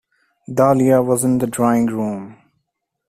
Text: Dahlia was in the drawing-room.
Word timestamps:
Dahlia 0.51 1.03
was 1.05 1.23
in 1.23 1.37
the 1.37 1.45
drawing-room. 1.45 2.35